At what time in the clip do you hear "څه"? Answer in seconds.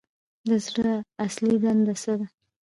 2.01-2.13